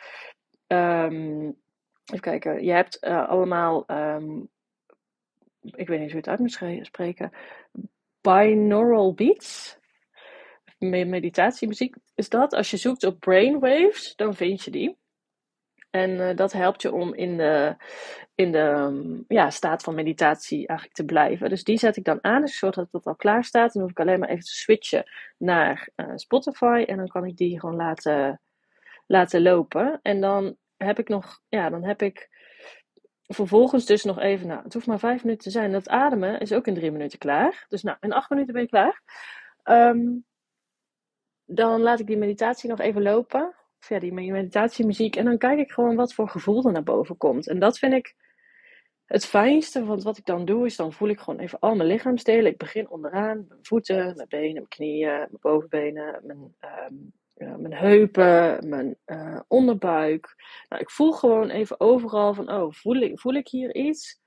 Um, 0.67 1.45
even 2.05 2.21
kijken, 2.21 2.63
je 2.63 2.71
hebt 2.71 2.97
uh, 3.01 3.29
allemaal. 3.29 3.83
Um, 3.87 4.49
ik 5.61 5.87
weet 5.87 5.99
niet 5.99 6.09
hoe 6.11 6.19
het 6.19 6.29
uit 6.29 6.39
moet 6.39 6.85
spreken. 6.85 7.31
Binaural 8.21 9.13
beats. 9.13 9.77
Meditatiemuziek 10.77 11.95
is 12.15 12.29
dat. 12.29 12.53
Als 12.53 12.71
je 12.71 12.77
zoekt 12.77 13.03
op 13.03 13.19
brainwaves, 13.19 14.15
dan 14.15 14.35
vind 14.35 14.63
je 14.63 14.71
die. 14.71 14.97
En 15.95 16.09
uh, 16.09 16.35
dat 16.35 16.51
helpt 16.51 16.81
je 16.81 16.91
om 16.91 17.13
in 17.13 17.37
de, 17.37 17.75
in 18.35 18.51
de 18.51 18.57
um, 18.57 19.25
ja, 19.27 19.49
staat 19.49 19.83
van 19.83 19.95
meditatie 19.95 20.67
eigenlijk 20.67 20.97
te 20.97 21.05
blijven. 21.05 21.49
Dus 21.49 21.63
die 21.63 21.77
zet 21.77 21.95
ik 21.95 22.03
dan 22.03 22.19
aan. 22.21 22.41
Dus 22.41 22.51
ik 22.51 22.57
zorg 22.57 22.75
dat 22.75 23.05
al 23.05 23.15
klaar 23.15 23.43
staat. 23.43 23.73
Dan 23.73 23.81
hoef 23.81 23.91
ik 23.91 23.99
alleen 23.99 24.19
maar 24.19 24.29
even 24.29 24.43
te 24.43 24.55
switchen 24.55 25.09
naar 25.37 25.89
uh, 25.95 26.11
Spotify. 26.15 26.83
En 26.87 26.97
dan 26.97 27.07
kan 27.07 27.25
ik 27.25 27.37
die 27.37 27.59
gewoon 27.59 27.75
laten, 27.75 28.41
laten 29.07 29.41
lopen. 29.41 29.99
En 30.01 30.21
dan 30.21 30.55
heb 30.77 30.99
ik 30.99 31.07
nog, 31.07 31.41
ja, 31.49 31.69
dan 31.69 31.83
heb 31.83 32.01
ik 32.01 32.29
vervolgens 33.27 33.85
dus 33.85 34.03
nog 34.03 34.19
even, 34.19 34.47
nou, 34.47 34.63
het 34.63 34.73
hoeft 34.73 34.87
maar 34.87 34.99
vijf 34.99 35.23
minuten 35.23 35.43
te 35.43 35.59
zijn. 35.59 35.71
Dat 35.71 35.89
ademen 35.89 36.39
is 36.39 36.53
ook 36.53 36.67
in 36.67 36.73
drie 36.73 36.91
minuten 36.91 37.19
klaar. 37.19 37.65
Dus 37.69 37.83
nou, 37.83 37.97
in 37.99 38.13
acht 38.13 38.29
minuten 38.29 38.53
ben 38.53 38.61
je 38.61 38.69
klaar. 38.69 39.01
Um, 39.63 40.25
dan 41.45 41.81
laat 41.81 41.99
ik 41.99 42.07
die 42.07 42.17
meditatie 42.17 42.69
nog 42.69 42.79
even 42.79 43.01
lopen 43.01 43.55
ja, 43.89 43.99
die 43.99 44.13
meditatiemuziek. 44.13 45.15
En 45.15 45.25
dan 45.25 45.37
kijk 45.37 45.59
ik 45.59 45.71
gewoon 45.71 45.95
wat 45.95 46.13
voor 46.13 46.29
gevoel 46.29 46.65
er 46.65 46.71
naar 46.71 46.83
boven 46.83 47.17
komt. 47.17 47.47
En 47.47 47.59
dat 47.59 47.77
vind 47.77 47.93
ik 47.93 48.15
het 49.05 49.25
fijnste. 49.25 49.85
Want 49.85 50.03
wat 50.03 50.17
ik 50.17 50.25
dan 50.25 50.45
doe, 50.45 50.65
is 50.65 50.75
dan 50.75 50.93
voel 50.93 51.09
ik 51.09 51.19
gewoon 51.19 51.39
even 51.39 51.59
al 51.59 51.75
mijn 51.75 51.89
lichaamsdelen. 51.89 52.51
Ik 52.51 52.57
begin 52.57 52.89
onderaan, 52.89 53.45
mijn 53.47 53.59
voeten, 53.61 54.15
mijn 54.15 54.27
benen, 54.27 54.53
mijn 54.53 54.67
knieën, 54.67 55.09
mijn 55.09 55.37
bovenbenen, 55.41 56.21
mijn, 56.23 56.55
ja, 57.33 57.57
mijn 57.57 57.73
heupen, 57.73 58.69
mijn 58.69 58.97
uh, 59.05 59.39
onderbuik. 59.47 60.35
Nou, 60.69 60.81
ik 60.81 60.89
voel 60.89 61.11
gewoon 61.11 61.49
even 61.49 61.79
overal 61.79 62.33
van, 62.33 62.51
oh, 62.51 62.71
voel 62.71 62.95
ik, 62.95 63.19
voel 63.19 63.33
ik 63.33 63.47
hier 63.47 63.75
iets? 63.75 64.23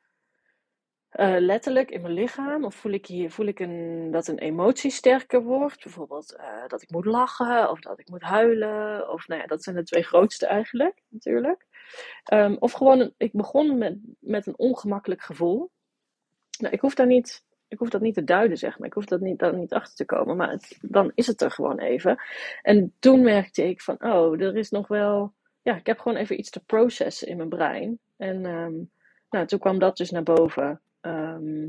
Uh, 1.13 1.37
letterlijk 1.39 1.91
in 1.91 2.01
mijn 2.01 2.15
lichaam? 2.15 2.65
Of 2.65 2.75
voel 2.75 2.93
ik, 2.93 3.07
hier, 3.07 3.31
voel 3.31 3.47
ik 3.47 3.61
een, 3.61 4.09
dat 4.11 4.29
een 4.29 4.39
emotie 4.39 4.91
sterker 4.91 5.43
wordt? 5.43 5.83
Bijvoorbeeld 5.83 6.37
uh, 6.39 6.67
dat 6.67 6.83
ik 6.83 6.91
moet 6.91 7.05
lachen 7.05 7.71
of 7.71 7.81
dat 7.81 7.99
ik 7.99 8.09
moet 8.09 8.23
huilen. 8.23 9.11
Of 9.11 9.29
nou 9.29 9.41
ja, 9.41 9.47
dat 9.47 9.63
zijn 9.63 9.77
de 9.77 9.83
twee 9.83 10.03
grootste 10.03 10.47
eigenlijk, 10.47 11.03
natuurlijk. 11.09 11.67
Um, 12.33 12.57
of 12.59 12.73
gewoon, 12.73 13.13
ik 13.17 13.33
begon 13.33 13.79
met, 13.79 13.99
met 14.19 14.47
een 14.47 14.59
ongemakkelijk 14.59 15.23
gevoel. 15.23 15.71
nou, 16.59 16.75
ik 16.75 16.81
hoef 16.81 16.95
daar 16.95 17.07
niet 17.07 17.47
ik 17.69 17.79
hoef 17.79 17.89
dat 17.89 18.01
niet 18.01 18.15
te 18.15 18.25
duiden, 18.25 18.59
zeg 18.59 18.79
maar. 18.79 18.89
Ik 18.89 18.95
hoef 18.95 19.05
dat 19.05 19.21
niet, 19.21 19.39
daar 19.39 19.55
niet 19.55 19.73
achter 19.73 19.95
te 19.95 20.05
komen. 20.05 20.37
Maar 20.37 20.61
dan 20.81 21.13
is 21.15 21.27
het 21.27 21.41
er 21.41 21.51
gewoon 21.51 21.79
even. 21.79 22.23
En 22.63 22.95
toen 22.99 23.23
merkte 23.23 23.69
ik 23.69 23.81
van, 23.81 23.97
oh, 24.01 24.41
er 24.41 24.57
is 24.57 24.71
nog 24.71 24.89
wel... 24.89 25.35
Ja, 25.63 25.77
ik 25.77 25.87
heb 25.87 25.99
gewoon 25.99 26.19
even 26.19 26.39
iets 26.39 26.51
te 26.51 26.65
processen 26.65 27.29
in 27.29 27.37
mijn 27.37 27.49
brein. 27.49 27.99
En 28.17 28.47
ehm, 28.47 28.75
nou, 29.31 29.47
toen 29.47 29.59
kwam 29.59 29.79
dat 29.79 29.97
dus 29.97 30.11
naar 30.11 30.23
boven. 30.23 30.81
Ehm, 31.01 31.69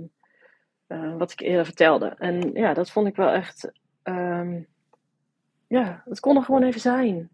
eh, 0.88 1.18
wat 1.18 1.32
ik 1.32 1.40
eerder 1.40 1.66
vertelde. 1.66 2.16
En 2.18 2.52
ja, 2.54 2.74
dat 2.74 2.92
vond 2.92 3.08
ik 3.08 3.16
wel 3.16 3.30
echt... 3.30 3.72
Um, 4.04 4.68
ja, 5.68 6.04
het 6.06 6.20
kon 6.20 6.36
er 6.36 6.44
gewoon 6.44 6.64
even 6.64 6.82
zijn. 6.82 7.30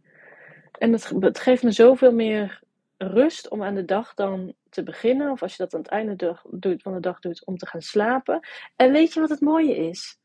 En 0.71 0.91
het, 0.91 1.09
het 1.19 1.39
geeft 1.39 1.63
me 1.63 1.71
zoveel 1.71 2.11
meer 2.11 2.63
rust 2.97 3.49
om 3.49 3.63
aan 3.63 3.75
de 3.75 3.85
dag 3.85 4.13
dan 4.13 4.53
te 4.69 4.83
beginnen, 4.83 5.31
of 5.31 5.41
als 5.41 5.55
je 5.55 5.63
dat 5.63 5.73
aan 5.73 5.79
het 5.79 5.89
einde 5.89 6.39
doet, 6.49 6.81
van 6.81 6.93
de 6.93 6.99
dag 6.99 7.19
doet, 7.19 7.45
om 7.45 7.57
te 7.57 7.67
gaan 7.67 7.81
slapen. 7.81 8.47
En 8.75 8.91
weet 8.91 9.13
je 9.13 9.19
wat 9.19 9.29
het 9.29 9.41
mooie 9.41 9.75
is? 9.75 10.19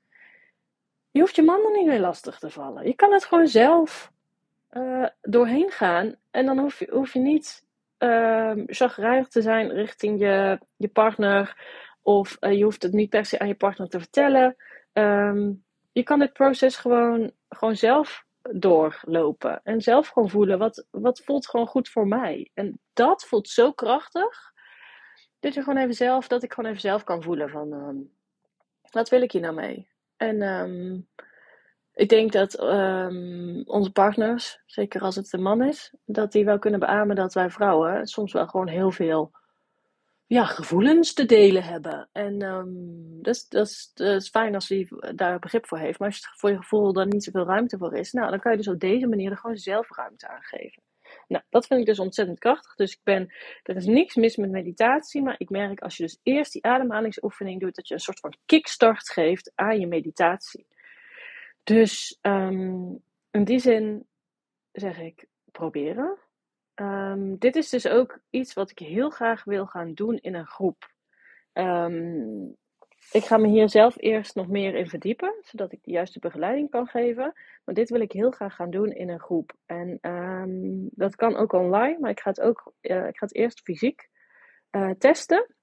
Je 1.10 1.20
hoeft 1.20 1.36
je 1.36 1.42
man 1.42 1.64
er 1.64 1.72
niet 1.72 1.86
mee 1.86 2.00
lastig 2.00 2.38
te 2.38 2.50
vallen. 2.50 2.86
Je 2.86 2.94
kan 2.94 3.12
het 3.12 3.24
gewoon 3.24 3.48
zelf 3.48 4.12
uh, 4.72 5.06
doorheen 5.20 5.70
gaan. 5.70 6.14
En 6.30 6.46
dan 6.46 6.58
hoef 6.58 6.78
je, 6.78 6.90
hoef 6.90 7.12
je 7.12 7.18
niet 7.18 7.66
uh, 8.00 9.23
te 9.23 9.42
zijn 9.42 9.73
richting 9.73 10.21
je, 10.21 10.61
je 10.76 10.88
partner. 10.88 11.57
Of 12.02 12.37
uh, 12.40 12.52
je 12.52 12.64
hoeft 12.64 12.83
het 12.83 12.92
niet 12.92 13.11
per 13.11 13.25
se 13.25 13.38
aan 13.38 13.49
je 13.49 13.54
partner 13.54 13.88
te 13.88 13.99
vertellen. 13.99 14.57
Um, 14.92 15.64
je 15.92 16.02
kan 16.02 16.19
dit 16.19 16.33
proces 16.33 16.76
gewoon, 16.76 17.33
gewoon 17.49 17.76
zelf 17.76 18.25
doorlopen. 18.42 19.61
En 19.64 19.80
zelf 19.80 20.09
gewoon 20.09 20.30
voelen, 20.30 20.59
wat, 20.59 20.87
wat 20.90 21.21
voelt 21.21 21.49
gewoon 21.49 21.66
goed 21.66 21.88
voor 21.88 22.07
mij? 22.07 22.50
En 22.54 22.80
dat 22.92 23.25
voelt 23.25 23.49
zo 23.49 23.73
krachtig, 23.73 24.52
dat 25.40 25.54
je 25.54 25.62
gewoon 25.62 25.83
even 25.83 25.95
zelf, 25.95 26.28
dat 26.28 26.42
ik 26.42 26.52
gewoon 26.52 26.71
even 26.71 26.83
zelf 26.83 27.04
kan 27.04 27.23
voelen 27.23 27.50
van, 27.50 27.73
um, 27.73 28.12
wat 28.90 29.09
wil 29.09 29.23
ik 29.23 29.33
hier 29.33 29.42
nou 29.42 29.54
mee? 29.54 29.88
En 30.16 30.42
ik 31.94 32.09
denk 32.09 32.32
dat 32.32 32.62
um, 32.62 33.62
onze 33.66 33.92
partners, 33.92 34.61
zeker 34.66 35.00
als 35.00 35.16
het 35.16 35.32
een 35.32 35.42
man 35.42 35.62
is, 35.62 35.94
dat 36.04 36.32
die 36.32 36.44
wel 36.44 36.59
kunnen 36.59 36.80
beamen 36.80 37.16
dat 37.16 37.35
wij 37.35 37.50
vrouwen 37.50 38.06
soms 38.06 38.32
wel 38.32 38.47
gewoon 38.47 38.68
heel 38.68 38.90
veel 38.90 39.30
ja, 40.26 40.44
gevoelens 40.44 41.12
te 41.12 41.25
delen 41.25 41.62
hebben. 41.62 42.09
En 42.12 42.42
um, 42.42 43.23
dat, 43.23 43.35
is, 43.35 43.49
dat, 43.49 43.66
is, 43.66 43.92
is 43.94 44.28
fijn 44.28 44.54
als 44.54 44.68
hij 44.68 44.88
daar 45.14 45.38
begrip 45.38 45.66
voor 45.66 45.78
heeft. 45.78 45.99
Maar 45.99 46.09
als 46.09 46.18
je 46.18 46.26
voor 46.37 46.50
je 46.50 46.56
gevoel 46.56 46.92
dan 46.92 47.09
niet 47.09 47.25
zoveel 47.25 47.47
ruimte 47.47 47.78
voor 47.78 47.97
is, 47.97 48.12
nou, 48.12 48.30
dan 48.30 48.40
kan 48.40 48.50
je 48.50 48.56
dus 48.56 48.68
op 48.68 48.80
deze 48.80 49.06
manier 49.06 49.30
er 49.30 49.37
gewoon 49.37 49.56
zelf 49.56 49.97
ruimte 49.97 50.28
aan 50.28 50.42
geven. 50.42 50.82
Nou, 51.28 51.44
dat 51.49 51.66
vind 51.66 51.80
ik 51.80 51.87
dus 51.87 51.99
ontzettend 51.99 52.38
krachtig. 52.38 52.75
Dus 52.75 52.92
ik 52.92 53.00
ben, 53.02 53.32
er 53.62 53.76
is 53.76 53.87
niks 53.87 54.14
mis 54.14 54.37
met 54.37 54.50
meditatie, 54.50 55.23
maar 55.23 55.35
ik 55.38 55.50
merk 55.50 55.80
als 55.80 55.97
je 55.97 56.02
dus 56.02 56.18
eerst 56.23 56.52
die 56.52 56.64
ademhalingsoefening 56.64 57.61
doet, 57.61 57.75
dat 57.75 57.88
je 57.88 57.94
een 57.94 58.00
soort 58.00 58.20
van 58.20 58.35
kickstart 58.47 59.11
geeft 59.11 59.52
aan 59.54 59.80
je 59.80 59.87
meditatie. 59.87 60.66
Dus 61.62 62.18
um, 62.22 63.02
in 63.30 63.44
die 63.44 63.58
zin 63.58 64.06
zeg 64.72 64.98
ik 64.98 65.26
proberen. 65.50 66.18
Um, 66.74 67.38
dit 67.38 67.56
is 67.56 67.68
dus 67.68 67.88
ook 67.88 68.20
iets 68.30 68.54
wat 68.54 68.70
ik 68.70 68.78
heel 68.78 69.10
graag 69.10 69.44
wil 69.44 69.66
gaan 69.66 69.94
doen 69.94 70.16
in 70.18 70.34
een 70.34 70.46
groep. 70.46 70.92
Um, 71.52 72.56
ik 73.12 73.24
ga 73.24 73.36
me 73.36 73.48
hier 73.48 73.68
zelf 73.68 73.94
eerst 73.98 74.34
nog 74.34 74.48
meer 74.48 74.74
in 74.74 74.88
verdiepen, 74.88 75.34
zodat 75.40 75.72
ik 75.72 75.82
de 75.82 75.90
juiste 75.90 76.18
begeleiding 76.18 76.70
kan 76.70 76.86
geven. 76.86 77.32
Maar 77.64 77.74
dit 77.74 77.90
wil 77.90 78.00
ik 78.00 78.12
heel 78.12 78.30
graag 78.30 78.54
gaan 78.54 78.70
doen 78.70 78.92
in 78.92 79.08
een 79.08 79.20
groep. 79.20 79.52
En 79.66 79.98
dat 80.90 81.16
kan 81.16 81.36
ook 81.36 81.52
online, 81.52 81.98
maar 81.98 82.10
ik 82.10 82.20
ga 82.20 82.30
het 82.30 82.40
ook 82.40 82.72
uh, 82.80 83.06
ik 83.06 83.18
ga 83.18 83.26
het 83.26 83.34
eerst 83.34 83.60
fysiek 83.60 84.08
uh, 84.70 84.90
testen. 84.90 85.54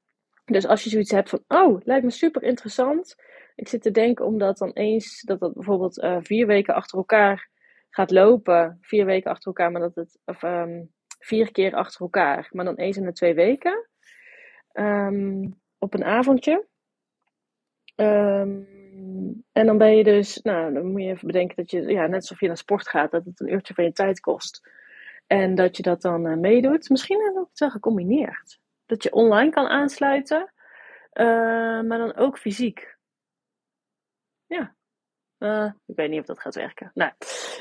Dus 0.46 0.68
als 0.68 0.84
je 0.84 0.90
zoiets 0.90 1.12
hebt 1.12 1.30
van, 1.30 1.44
oh, 1.48 1.82
lijkt 1.84 2.04
me 2.04 2.12
super 2.12 2.44
interessant. 2.44 3.16
Ik 3.58 3.68
zit 3.68 3.82
te 3.82 3.92
denken 3.92 4.26
om 4.26 4.38
dat 4.38 4.58
dan 4.58 4.72
eens, 4.72 5.22
dat 5.22 5.40
dat 5.40 5.54
bijvoorbeeld 5.54 5.98
uh, 5.98 6.18
vier 6.22 6.48
weken 6.48 6.74
achter 6.74 6.98
elkaar 6.98 7.50
gaat 7.90 8.12
lopen. 8.12 8.78
Vier 8.82 9.06
weken 9.06 9.32
achter 9.32 9.48
elkaar, 9.48 9.72
maar 9.72 9.82
dat 9.82 9.96
het, 9.96 10.20
of 10.26 10.44
um, 10.44 10.92
vier 11.20 11.52
keer 11.52 11.74
achter 11.74 12.02
elkaar, 12.02 12.48
maar 12.52 12.66
dan 12.66 12.76
eens 12.76 12.98
in 12.98 13.06
de 13.06 13.12
twee 13.12 13.34
weken. 13.34 13.88
Um, 14.74 15.60
op 15.78 15.94
een 15.94 16.04
avondje. 16.04 16.66
Um, 17.96 18.68
en 19.52 19.66
dan 19.66 19.78
ben 19.78 19.98
je 19.98 20.04
dus, 20.04 20.42
nou, 20.42 20.74
dan 20.74 20.92
moet 20.92 21.02
je 21.02 21.08
even 21.08 21.28
bedenken 21.28 21.56
dat 21.56 21.72
je, 21.72 21.82
ja, 21.82 22.08
net 22.08 22.22
alsof 22.22 22.40
je 22.40 22.48
naar 22.48 22.58
sport 22.58 22.88
gaat, 22.88 23.12
dat 23.12 23.26
het 23.26 23.40
een 23.40 23.54
uurtje 23.54 23.74
van 23.74 23.84
je 23.84 23.92
tijd 23.92 24.20
kost. 24.20 24.70
En 25.28 25.56
dat 25.56 25.78
je 25.78 25.84
dat 25.84 26.02
dan 26.02 26.26
uh, 26.26 26.36
meedoet. 26.38 26.90
Misschien 26.90 27.24
hebben 27.24 27.42
we 27.42 27.48
het 27.50 27.60
wel 27.60 27.70
gecombineerd. 27.70 28.60
Dat 28.86 29.04
je 29.04 29.12
online 29.12 29.52
kan 29.52 29.68
aansluiten, 29.68 30.54
maar 31.14 31.98
dan 31.98 32.16
ook 32.16 32.38
fysiek. 32.38 32.97
Uh, 35.40 35.72
ik 35.86 35.96
weet 35.96 36.10
niet 36.10 36.20
of 36.20 36.26
dat 36.26 36.40
gaat 36.40 36.56
werken. 36.56 36.92
Nou, 36.94 37.12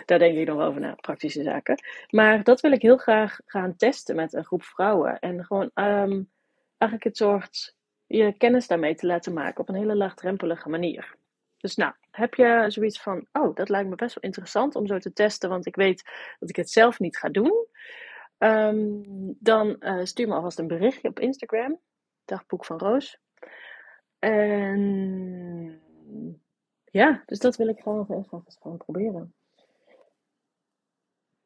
daar 0.04 0.18
denk 0.18 0.36
ik 0.36 0.46
nog 0.46 0.60
over 0.60 0.80
na, 0.80 0.94
praktische 0.94 1.42
zaken. 1.42 1.78
Maar 2.10 2.42
dat 2.42 2.60
wil 2.60 2.72
ik 2.72 2.82
heel 2.82 2.96
graag 2.96 3.38
gaan 3.46 3.76
testen 3.76 4.16
met 4.16 4.32
een 4.32 4.44
groep 4.44 4.62
vrouwen. 4.62 5.18
En 5.18 5.44
gewoon 5.44 5.70
um, 5.74 6.30
eigenlijk 6.78 7.04
het 7.04 7.16
soort 7.16 7.76
je 8.06 8.36
kennis 8.36 8.66
daarmee 8.66 8.94
te 8.94 9.06
laten 9.06 9.32
maken 9.32 9.60
op 9.60 9.68
een 9.68 9.74
hele 9.74 9.96
laagdrempelige 9.96 10.68
manier. 10.68 11.16
Dus 11.56 11.76
nou, 11.76 11.92
heb 12.10 12.34
je 12.34 12.64
zoiets 12.68 13.02
van, 13.02 13.26
oh, 13.32 13.54
dat 13.54 13.68
lijkt 13.68 13.88
me 13.88 13.94
best 13.94 14.14
wel 14.14 14.24
interessant 14.24 14.74
om 14.76 14.86
zo 14.86 14.98
te 14.98 15.12
testen, 15.12 15.48
want 15.48 15.66
ik 15.66 15.76
weet 15.76 16.02
dat 16.38 16.48
ik 16.48 16.56
het 16.56 16.70
zelf 16.70 16.98
niet 16.98 17.16
ga 17.16 17.28
doen. 17.28 17.66
Um, 18.38 19.36
dan 19.38 19.76
uh, 19.80 20.04
stuur 20.04 20.28
me 20.28 20.34
alvast 20.34 20.58
een 20.58 20.66
berichtje 20.66 21.08
op 21.08 21.20
Instagram, 21.20 21.80
dagboek 22.24 22.64
van 22.64 22.78
Roos. 22.78 23.18
En 24.18 25.45
ja, 26.96 27.22
dus 27.26 27.38
dat 27.38 27.56
wil 27.56 27.68
ik 27.68 27.80
graag 27.80 28.08
eens 28.08 28.56
gewoon 28.60 28.76
proberen. 28.76 29.34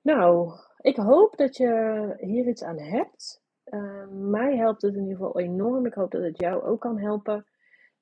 Nou, 0.01 0.53
ik 0.81 0.97
hoop 0.97 1.37
dat 1.37 1.57
je 1.57 2.15
hier 2.21 2.49
iets 2.49 2.63
aan 2.63 2.79
hebt. 2.79 3.43
Uh, 3.65 4.07
mij 4.09 4.57
helpt 4.57 4.83
het 4.83 4.95
in 4.95 5.01
ieder 5.01 5.17
geval 5.17 5.41
enorm. 5.41 5.87
Ik 5.87 5.95
hoop 5.95 6.11
dat 6.11 6.23
het 6.23 6.41
jou 6.41 6.63
ook 6.63 6.81
kan 6.81 6.99
helpen. 6.99 7.47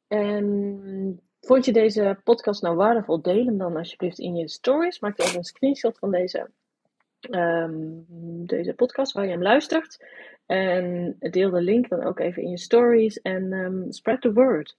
En 0.07 1.21
vond 1.40 1.64
je 1.64 1.73
deze 1.73 2.21
podcast 2.25 2.62
nou 2.62 2.76
waardevol? 2.76 3.23
Deel 3.23 3.45
hem 3.45 3.59
dan 3.59 3.76
alsjeblieft 3.76 4.19
in 4.19 4.37
je 4.37 4.49
stories. 4.49 5.00
Maak 5.00 5.19
even 5.19 5.37
een 5.37 5.45
screenshot 5.45 5.99
van 5.99 6.11
deze, 6.11 6.50
um, 7.31 8.07
deze 8.47 8.75
podcast 8.75 9.12
waar 9.12 9.25
je 9.25 9.31
hem 9.31 9.43
luistert. 9.43 10.05
En 10.47 11.17
deel 11.19 11.50
de 11.50 11.61
link 11.61 11.88
dan 11.88 12.05
ook 12.05 12.19
even 12.19 12.43
in 12.43 12.50
je 12.50 12.59
stories. 12.59 13.21
En 13.21 13.52
um, 13.52 13.93
spread 13.93 14.21
the 14.21 14.33
word 14.33 14.76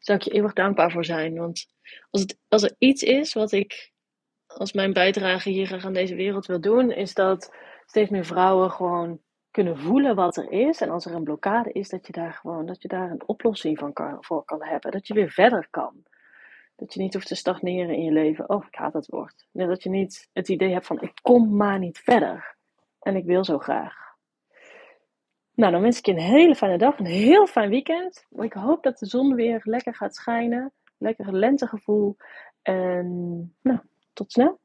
zou 0.00 0.18
ik 0.18 0.24
je 0.24 0.30
eeuwig 0.30 0.52
dankbaar 0.52 0.90
voor 0.90 1.04
zijn. 1.04 1.36
Want 1.36 1.66
als, 2.10 2.20
het, 2.20 2.38
als 2.48 2.62
er 2.62 2.74
iets 2.78 3.02
is 3.02 3.32
wat 3.32 3.52
ik 3.52 3.92
als 4.46 4.72
mijn 4.72 4.92
bijdrage 4.92 5.50
hier 5.50 5.84
aan 5.84 5.92
deze 5.92 6.14
wereld 6.14 6.46
wil 6.46 6.60
doen, 6.60 6.90
is 6.90 7.14
dat 7.14 7.54
steeds 7.86 8.10
meer 8.10 8.24
vrouwen 8.24 8.70
gewoon 8.70 9.20
kunnen 9.50 9.78
voelen 9.78 10.14
wat 10.14 10.36
er 10.36 10.50
is. 10.50 10.80
En 10.80 10.90
als 10.90 11.06
er 11.06 11.14
een 11.14 11.24
blokkade 11.24 11.72
is, 11.72 11.88
dat 11.88 12.06
je 12.06 12.12
daar 12.12 12.32
gewoon 12.32 12.66
dat 12.66 12.82
je 12.82 12.88
daar 12.88 13.10
een 13.10 13.28
oplossing 13.28 13.78
van 13.78 14.18
voor 14.20 14.44
kan 14.44 14.62
hebben. 14.64 14.90
Dat 14.90 15.06
je 15.06 15.14
weer 15.14 15.30
verder 15.30 15.68
kan. 15.70 16.02
Dat 16.76 16.94
je 16.94 17.00
niet 17.00 17.14
hoeft 17.14 17.26
te 17.26 17.34
stagneren 17.34 17.94
in 17.94 18.04
je 18.04 18.12
leven. 18.12 18.48
Oh, 18.48 18.64
ik 18.66 18.74
haat 18.74 18.92
dat 18.92 19.06
woord. 19.06 19.46
Dat 19.52 19.82
je 19.82 19.90
niet 19.90 20.28
het 20.32 20.48
idee 20.48 20.72
hebt 20.72 20.86
van 20.86 21.00
ik 21.00 21.12
kom 21.22 21.56
maar 21.56 21.78
niet 21.78 21.98
verder. 21.98 22.56
En 23.00 23.16
ik 23.16 23.24
wil 23.24 23.44
zo 23.44 23.58
graag. 23.58 24.09
Nou, 25.60 25.72
dan 25.72 25.80
wens 25.82 25.98
ik 25.98 26.06
je 26.06 26.12
een 26.12 26.18
hele 26.18 26.54
fijne 26.54 26.78
dag, 26.78 26.98
een 26.98 27.06
heel 27.06 27.46
fijn 27.46 27.70
weekend. 27.70 28.26
Ik 28.30 28.52
hoop 28.52 28.82
dat 28.82 28.98
de 28.98 29.06
zon 29.06 29.34
weer 29.34 29.60
lekker 29.64 29.94
gaat 29.94 30.14
schijnen. 30.14 30.72
Lekker 30.98 31.34
lentegevoel. 31.34 32.16
En 32.62 33.06
nou, 33.62 33.78
tot 34.12 34.32
snel. 34.32 34.58